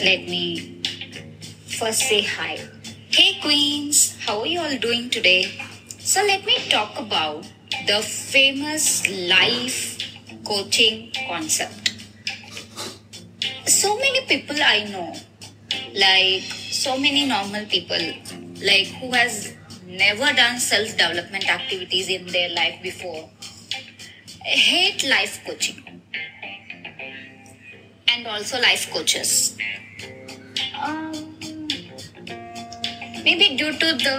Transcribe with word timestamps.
let 0.00 0.28
me 0.28 0.80
first 1.66 2.00
say 2.08 2.22
hi. 2.22 2.56
Hey 3.10 3.40
queens, 3.40 4.16
how 4.24 4.40
are 4.40 4.46
you 4.46 4.60
all 4.60 4.76
doing 4.78 5.10
today? 5.10 5.60
So 5.98 6.22
let 6.22 6.44
me 6.46 6.56
talk 6.68 6.96
about 6.98 7.44
the 7.86 8.00
famous 8.02 9.08
life 9.28 9.98
coaching 10.44 11.10
concept. 11.26 11.94
So 13.66 13.96
many 13.98 14.24
people 14.26 14.56
I 14.62 14.84
know, 14.84 15.16
like 15.94 16.42
so 16.42 16.96
many 16.96 17.26
normal 17.26 17.66
people, 17.66 17.98
like 18.62 18.86
who 19.00 19.10
has 19.12 19.54
never 19.84 20.32
done 20.32 20.60
self 20.60 20.90
development 20.92 21.50
activities 21.50 22.08
in 22.08 22.26
their 22.26 22.50
life 22.50 22.80
before, 22.82 23.28
hate 24.44 25.08
life 25.08 25.40
coaching 25.44 25.87
and 28.18 28.26
also 28.26 28.60
life 28.60 28.90
coaches. 28.92 29.56
Um, 30.82 31.12
maybe 33.24 33.56
due 33.56 33.72
to 33.72 33.88
the 34.06 34.18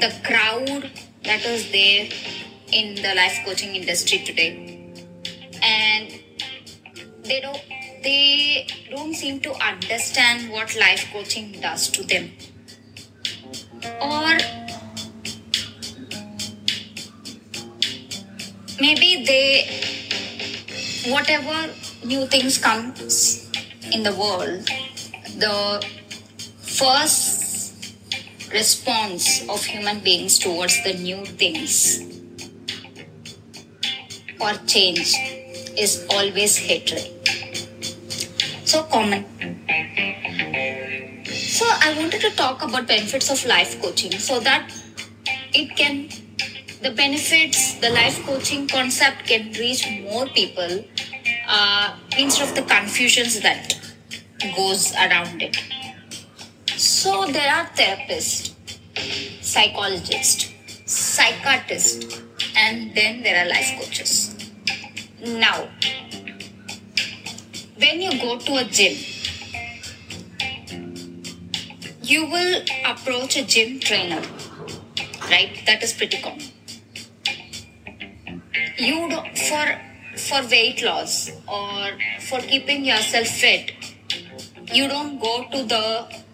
the 0.00 0.10
crowd 0.24 0.90
that 1.24 1.44
is 1.44 1.70
there 1.70 2.08
in 2.72 2.94
the 2.96 3.14
life 3.14 3.40
coaching 3.44 3.76
industry 3.76 4.18
today, 4.18 4.92
and 5.62 6.20
they 7.24 7.40
don't 7.40 7.62
they 8.02 8.66
don't 8.90 9.14
seem 9.14 9.40
to 9.40 9.52
understand 9.54 10.50
what 10.50 10.74
life 10.76 11.06
coaching 11.12 11.60
does 11.60 11.88
to 11.90 12.04
them, 12.04 12.32
or 14.00 14.38
maybe 18.80 19.24
they 19.24 19.93
whatever 21.06 21.70
new 22.04 22.26
things 22.26 22.58
comes 22.58 23.50
in 23.92 24.02
the 24.02 24.14
world 24.14 24.66
the 25.38 25.84
first 26.60 27.94
response 28.52 29.48
of 29.48 29.64
human 29.64 30.00
beings 30.00 30.38
towards 30.38 30.82
the 30.84 30.94
new 30.94 31.24
things 31.24 32.00
or 34.40 34.52
change 34.66 35.14
is 35.76 36.06
always 36.10 36.56
hatred. 36.56 37.10
So 38.64 38.82
common. 38.84 39.24
So 41.34 41.66
i 41.86 41.94
wanted 41.96 42.20
to 42.20 42.30
talk 42.36 42.62
about 42.62 42.86
benefits 42.86 43.30
of 43.30 43.44
life 43.46 43.80
coaching 43.80 44.12
so 44.18 44.40
that 44.40 44.72
it 45.52 45.76
can 45.76 46.08
the 46.84 46.90
benefits 46.90 47.76
the 47.80 47.88
life 47.88 48.16
coaching 48.26 48.68
concept 48.68 49.26
can 49.26 49.50
reach 49.52 49.88
more 50.02 50.26
people 50.26 50.84
uh, 51.48 51.96
instead 52.18 52.46
of 52.46 52.54
the 52.54 52.62
confusions 52.62 53.40
that 53.40 53.74
goes 54.54 54.92
around 54.96 55.40
it. 55.40 55.56
So 56.76 57.24
there 57.24 57.50
are 57.50 57.64
therapists 57.78 58.52
psychologists 59.40 60.52
psychiatrists 60.84 62.20
and 62.54 62.94
then 62.94 63.22
there 63.22 63.42
are 63.42 63.48
life 63.48 63.70
coaches. 63.78 64.36
Now 65.24 65.68
when 67.78 68.02
you 68.02 68.10
go 68.20 68.38
to 68.38 68.56
a 68.56 68.64
gym 68.64 68.98
you 72.02 72.26
will 72.26 72.62
approach 72.84 73.38
a 73.38 73.46
gym 73.46 73.80
trainer 73.80 74.22
right? 75.30 75.62
That 75.64 75.82
is 75.82 75.94
pretty 75.94 76.20
common 76.20 76.53
you 78.76 79.08
do, 79.08 79.18
for 79.48 79.80
for 80.16 80.46
weight 80.48 80.82
loss 80.82 81.30
or 81.48 81.90
for 82.20 82.38
keeping 82.40 82.84
yourself 82.84 83.26
fit 83.26 83.72
you 84.72 84.88
don't 84.88 85.18
go 85.20 85.44
to 85.50 85.62
the 85.64 86.24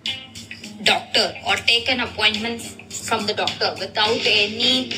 doctor 0.84 1.32
or 1.46 1.56
take 1.56 1.90
an 1.90 2.00
appointment 2.00 2.62
from 2.92 3.26
the 3.26 3.34
doctor 3.34 3.74
without 3.78 4.20
any 4.24 4.92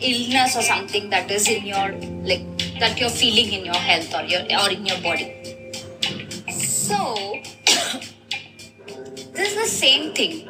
illness 0.00 0.56
or 0.56 0.62
something 0.62 1.10
that 1.10 1.30
is 1.30 1.48
in 1.48 1.66
your 1.66 1.92
like 2.22 2.44
that 2.78 2.98
you're 3.00 3.10
feeling 3.10 3.52
in 3.52 3.64
your 3.64 3.74
health 3.74 4.14
or 4.14 4.22
your 4.22 4.42
or 4.60 4.70
in 4.70 4.84
your 4.86 5.00
body. 5.00 5.32
So 6.50 7.40
this 9.32 9.48
is 9.50 9.56
the 9.56 9.66
same 9.66 10.12
thing 10.14 10.48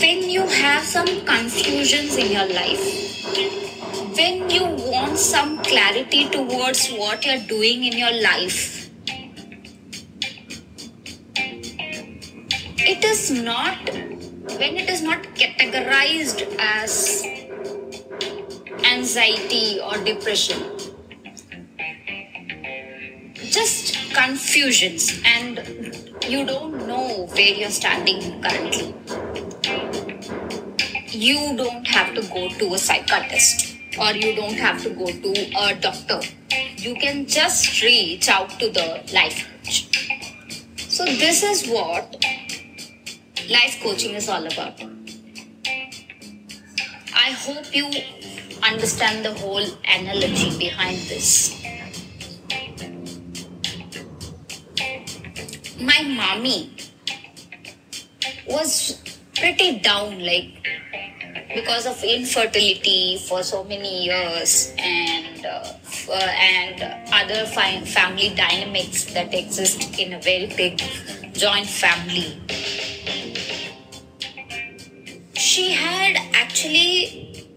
when 0.00 0.30
you 0.30 0.46
have 0.46 0.82
some 0.82 1.08
confusions 1.26 2.16
in 2.16 2.32
your 2.32 2.46
life, 2.48 2.84
when 4.16 4.48
you 4.48 4.64
want 4.90 5.18
some 5.18 5.58
clarity 5.62 6.28
towards 6.30 6.88
what 6.90 7.26
you're 7.26 7.44
doing 7.46 7.84
in 7.84 7.98
your 7.98 8.12
life, 8.22 8.88
it 12.78 13.04
is 13.04 13.30
not, 13.30 13.76
when 14.58 14.78
it 14.82 14.88
is 14.88 15.02
not 15.02 15.22
categorized 15.42 16.46
as 16.58 17.22
anxiety 18.84 19.80
or 19.80 20.02
depression, 20.02 20.62
just 23.50 24.14
confusions 24.14 25.20
and 25.26 25.58
you 26.26 26.46
don't 26.46 26.86
know 26.86 27.26
where 27.34 27.54
you're 27.54 27.70
standing 27.70 28.40
currently 28.42 28.94
you 31.20 31.54
don't 31.54 31.86
have 31.86 32.14
to 32.14 32.22
go 32.32 32.48
to 32.48 32.72
a 32.72 32.78
psychiatrist 32.78 33.76
or 34.00 34.12
you 34.12 34.34
don't 34.34 34.54
have 34.54 34.82
to 34.82 34.88
go 34.88 35.04
to 35.04 35.32
a 35.54 35.74
doctor. 35.78 36.20
You 36.78 36.94
can 36.94 37.26
just 37.26 37.82
reach 37.82 38.30
out 38.30 38.48
to 38.58 38.70
the 38.70 39.04
life 39.12 39.46
coach. 39.46 39.86
So, 40.78 41.04
this 41.04 41.42
is 41.42 41.68
what 41.68 42.24
life 43.50 43.78
coaching 43.82 44.14
is 44.14 44.30
all 44.30 44.46
about. 44.46 44.80
I 47.14 47.32
hope 47.32 47.74
you 47.76 47.90
understand 48.62 49.22
the 49.22 49.34
whole 49.34 49.66
analogy 49.84 50.58
behind 50.58 50.96
this. 51.00 51.62
My 55.78 56.02
mommy 56.02 56.74
was 58.46 59.02
pretty 59.34 59.80
down, 59.80 60.18
like 60.20 60.60
because 61.54 61.86
of 61.86 62.02
infertility 62.04 63.18
for 63.18 63.42
so 63.42 63.64
many 63.64 64.04
years 64.04 64.72
and 64.78 65.44
uh, 65.44 65.64
uh, 66.08 66.12
and 66.12 66.82
other 67.12 67.46
fi- 67.46 67.80
family 67.84 68.32
dynamics 68.36 69.12
that 69.12 69.34
exist 69.34 69.98
in 69.98 70.14
a 70.14 70.20
very 70.20 70.46
big 70.56 70.78
joint 71.32 71.66
family. 71.66 72.38
She 75.34 75.72
had 75.72 76.16
actually 76.34 77.48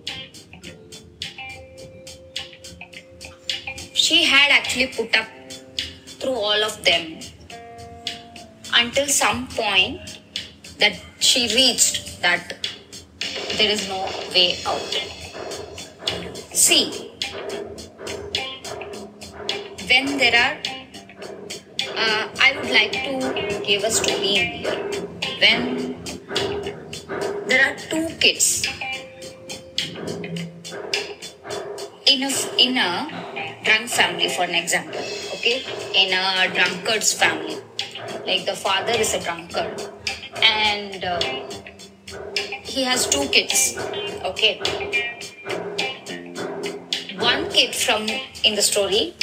she 3.94 4.24
had 4.24 4.52
actually 4.52 4.88
put 4.88 5.16
up 5.16 5.28
through 6.06 6.34
all 6.34 6.64
of 6.64 6.84
them 6.84 7.20
until 8.75 9.08
some 9.08 9.48
point 9.48 10.20
that 10.80 11.00
she 11.20 11.44
reached 11.56 12.22
that 12.22 12.62
there 13.58 13.69
is 13.69 13.88
no 13.88 14.09
way 14.34 14.58
out. 14.66 14.81
See, 16.53 17.12
when 19.90 20.18
there 20.18 20.34
are, 20.44 20.58
uh, 21.96 22.30
I 22.42 22.57
would 22.57 22.72
like 22.72 22.94
to 22.94 23.62
give 23.66 23.83
a 23.83 23.92
story 23.92 24.36
in 24.42 24.48
here. 24.57 24.80
When 25.39 26.01
there 27.48 27.62
are 27.69 27.75
two 27.75 28.07
kids 28.19 28.66
in 32.07 32.24
a 32.24 32.31
in 32.57 32.78
a 32.78 33.07
drunk 33.63 33.89
family, 33.89 34.30
for 34.30 34.44
an 34.44 34.56
example, 34.56 35.00
okay, 35.36 35.62
in 35.94 36.13
a 36.13 36.50
drunkard's 36.54 37.13
family, 37.13 37.57
like 38.25 38.45
the 38.45 38.56
father 38.56 38.94
is 38.94 39.13
a 39.13 39.19
drunkard 39.19 39.80
and. 40.42 41.04
Uh, 41.04 41.19
he 42.74 42.84
has 42.84 43.08
two 43.08 43.25
kids 43.30 43.78
okay? 44.25 44.58
One 47.20 47.48
kid 47.52 47.75
from 47.75 48.08
in 48.44 48.56
the 48.56 48.64
story 48.64 49.14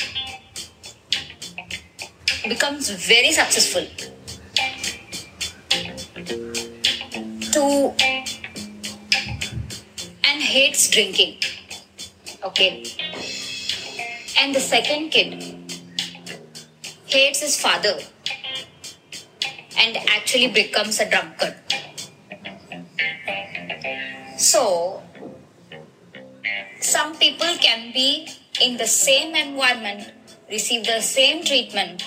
becomes 2.49 2.91
very 2.91 3.33
successful 3.33 3.87
to 7.57 7.65
and 10.29 10.41
hates 10.41 10.89
drinking 10.89 11.43
okay? 12.45 12.85
And 14.39 14.55
the 14.55 14.61
second 14.61 15.11
kid 15.11 15.43
hates 17.07 17.41
his 17.41 17.61
father 17.61 17.99
and 19.77 19.97
actually 20.09 20.49
becomes 20.53 21.01
a 21.01 21.11
drunkard 21.11 21.57
so, 24.61 25.03
some 26.81 27.17
people 27.17 27.53
can 27.67 27.93
be 27.93 28.29
in 28.61 28.77
the 28.77 28.87
same 28.87 29.35
environment, 29.35 30.13
receive 30.51 30.85
the 30.85 31.01
same 31.01 31.43
treatment, 31.45 32.03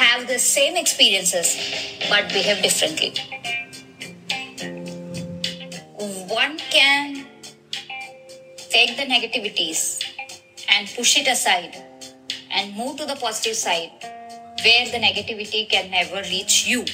have 0.00 0.26
the 0.26 0.38
same 0.38 0.76
experiences, 0.76 1.48
but 2.08 2.28
behave 2.32 2.62
differently. 2.62 3.12
One 6.40 6.56
can 6.70 7.26
take 8.70 8.96
the 8.96 9.04
negativities 9.14 10.02
and 10.70 10.88
push 10.96 11.18
it 11.18 11.28
aside 11.28 11.76
and 12.50 12.74
move 12.74 12.96
to 12.96 13.04
the 13.04 13.16
positive 13.16 13.56
side 13.56 13.90
where 14.64 14.86
the 14.94 15.00
negativity 15.08 15.68
can 15.68 15.90
never 15.90 16.22
reach 16.30 16.66
you. 16.66 16.84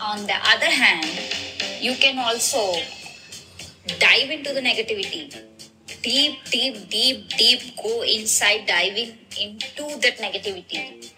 On 0.00 0.26
the 0.26 0.38
other 0.52 0.72
hand, 0.82 1.06
you 1.80 1.94
can 1.94 2.18
also 2.18 2.74
dive 3.98 4.30
into 4.30 4.52
the 4.52 4.60
negativity. 4.60 5.34
Deep, 6.02 6.38
deep, 6.50 6.88
deep, 6.88 7.28
deep 7.30 7.76
go 7.82 8.02
inside, 8.02 8.66
diving 8.66 9.16
into 9.40 9.98
that 10.00 10.18
negativity 10.18 11.10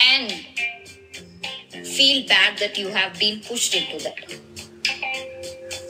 and 0.00 0.32
feel 1.86 2.26
bad 2.26 2.58
that 2.58 2.78
you 2.78 2.88
have 2.88 3.18
been 3.18 3.40
pushed 3.40 3.74
into 3.74 4.02
that. 4.04 4.40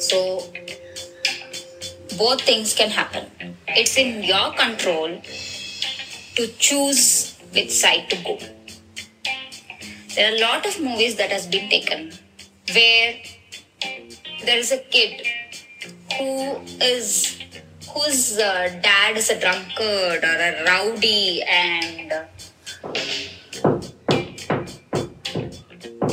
So, 0.00 0.52
both 2.18 2.40
things 2.42 2.74
can 2.74 2.90
happen. 2.90 3.26
It's 3.68 3.96
in 3.96 4.22
your 4.22 4.52
control 4.54 5.20
to 6.36 6.46
choose 6.58 7.38
which 7.52 7.70
side 7.70 8.10
to 8.10 8.16
go. 8.24 8.38
There 10.14 10.32
are 10.32 10.36
a 10.36 10.40
lot 10.40 10.66
of 10.66 10.80
movies 10.80 11.16
that 11.16 11.30
has 11.30 11.46
been 11.46 11.68
taken 11.70 12.12
where 12.74 13.14
there 14.50 14.58
is 14.58 14.72
a 14.72 14.78
kid 14.78 15.24
who 16.18 16.56
is 16.82 17.38
whose 17.94 18.36
uh, 18.36 18.80
dad 18.82 19.16
is 19.16 19.30
a 19.30 19.38
drunkard 19.38 20.24
or 20.24 20.38
a 20.48 20.64
rowdy 20.64 21.40
and 21.42 22.12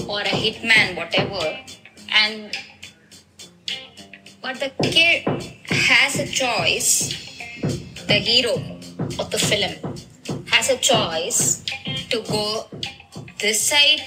or 0.05 0.21
a 0.21 0.35
hitman 0.43 0.95
whatever. 0.95 1.41
And 2.13 2.55
but 4.39 4.59
the 4.59 4.69
kid 4.83 5.25
has 5.71 6.19
a 6.19 6.27
choice. 6.27 6.93
The 8.05 8.19
hero 8.29 8.53
of 9.17 9.31
the 9.31 9.39
film 9.39 9.97
has 10.53 10.69
a 10.69 10.77
choice 10.77 11.65
to 12.11 12.21
go 12.29 12.67
this 13.39 13.59
side 13.59 14.03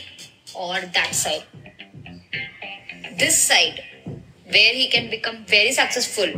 or 0.54 0.80
that 0.80 1.16
side. 1.16 1.42
This 3.18 3.42
side 3.42 3.89
where 4.52 4.74
he 4.74 4.88
can 4.88 5.10
become 5.10 5.44
very 5.46 5.72
successful. 5.72 6.30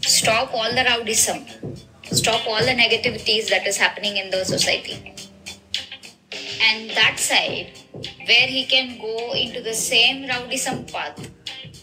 Stop 0.00 0.54
all 0.54 0.70
the 0.70 0.84
rowdyism. 0.90 1.40
Stop 2.12 2.46
all 2.46 2.60
the 2.60 2.76
negativities 2.82 3.48
that 3.50 3.66
is 3.66 3.76
happening 3.76 4.16
in 4.16 4.30
the 4.30 4.44
society. 4.44 5.14
And 6.62 6.90
that 6.90 7.18
side 7.18 7.72
where 8.26 8.46
he 8.46 8.64
can 8.66 8.98
go 8.98 9.32
into 9.32 9.60
the 9.60 9.74
same 9.74 10.28
rowdyism 10.28 10.92
path. 10.92 11.30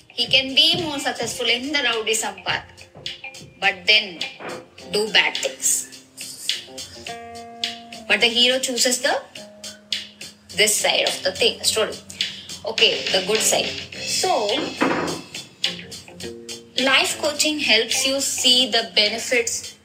He 0.07 0.28
can 0.28 0.56
be 0.56 0.81
more 0.81 1.00
successful 1.00 1.48
in 1.48 1.72
the 1.72 1.80
rowdyism 1.80 2.44
path. 2.44 2.89
But 3.60 3.86
then 3.86 4.19
do 4.92 5.12
bad 5.12 5.38
things. 5.38 5.88
But 8.07 8.19
the 8.19 8.28
hero 8.28 8.60
chooses 8.60 9.01
the 9.01 9.22
this 10.57 10.75
side 10.75 11.07
of 11.07 11.24
the 11.24 11.31
thing 11.31 11.63
story. 11.63 11.94
Okay 12.66 13.04
the 13.13 13.24
good 13.25 13.39
side 13.39 13.69
so 14.21 14.31
life 16.85 17.13
coaching 17.21 17.59
helps 17.59 18.06
you 18.07 18.19
see 18.21 18.69
the 18.75 18.83
benefits 18.95 19.77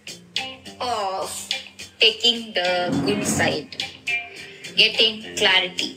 of 0.80 1.30
taking 2.00 2.52
the 2.58 2.70
good 3.06 3.24
side 3.26 3.76
getting 4.82 5.22
clarity 5.36 5.90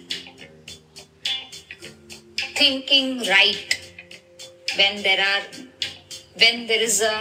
thinking 2.61 3.19
right 3.33 3.75
when 4.77 5.03
there 5.03 5.21
are 5.31 5.43
when 6.41 6.65
there 6.67 6.81
is 6.81 7.01
a 7.01 7.15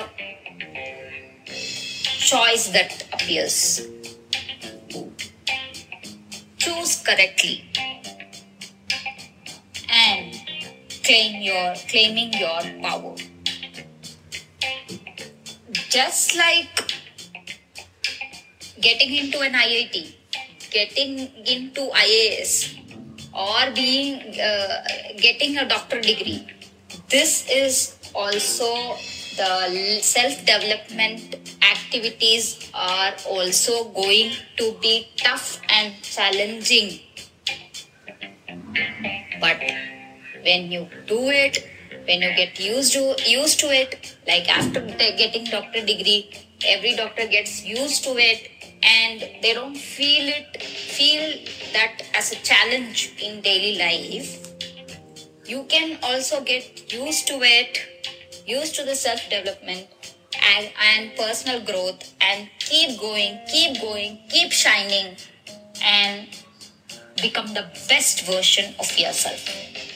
choice 2.29 2.69
that 2.69 3.05
appears. 3.13 3.89
Choose 6.59 7.03
correctly 7.03 7.65
claim 11.09 11.41
your 11.41 11.75
claiming 11.89 12.33
your 12.45 12.61
power. 12.85 13.17
Just 15.89 16.37
like 16.37 16.69
getting 18.81 19.15
into 19.25 19.41
an 19.41 19.55
iit 19.65 20.15
getting 20.71 21.13
into 21.57 21.89
ias 22.05 22.77
or 23.33 23.73
being 23.75 24.21
uh, 24.39 24.83
getting 25.17 25.57
a 25.57 25.67
doctor 25.67 26.01
degree 26.01 26.47
this 27.09 27.49
is 27.49 27.97
also 28.15 28.69
the 29.41 30.01
self 30.03 30.45
development 30.45 31.37
activities 31.65 32.71
are 32.75 33.15
also 33.27 33.89
going 33.91 34.33
to 34.59 34.77
be 34.83 35.09
tough 35.17 35.61
and 35.71 35.95
challenging. 36.03 37.01
But 39.41 39.63
when 40.49 40.73
you 40.73 40.87
do 41.07 41.21
it 41.45 41.65
when 42.11 42.23
you 42.27 42.31
get 42.43 42.59
used 42.59 42.93
to 42.93 43.05
used 43.27 43.61
to 43.61 43.73
it 43.81 44.17
like 44.27 44.49
after 44.59 44.81
getting 45.23 45.45
doctor 45.57 45.85
degree 45.93 46.21
every 46.67 46.95
doctor 46.97 47.27
gets 47.27 47.65
used 47.65 48.05
to 48.05 48.15
it 48.17 48.51
and 48.83 49.21
they 49.43 49.55
don't 49.55 49.77
feel 49.77 50.29
it 50.29 50.63
feel 50.63 51.23
that 51.73 52.03
as 52.15 52.33
a 52.33 52.37
challenge 52.37 53.13
in 53.21 53.41
daily 53.41 53.79
life. 53.79 54.45
You 55.47 55.65
can 55.65 55.99
also 56.03 56.43
get 56.43 56.93
used 56.93 57.27
to 57.29 57.41
it 57.43 57.79
used 58.47 58.75
to 58.77 58.85
the 58.85 58.95
self 58.95 59.21
development 59.31 59.87
and, 60.57 60.71
and 60.91 61.17
personal 61.17 61.61
growth 61.65 62.15
and 62.21 62.49
keep 62.59 62.99
going 63.01 63.39
keep 63.51 63.81
going 63.81 64.21
keep 64.29 64.53
shining 64.53 65.17
and 65.83 66.29
become 67.21 67.49
the 67.55 67.67
best 67.89 68.27
version 68.27 68.75
of 68.79 68.99
yourself 68.99 69.88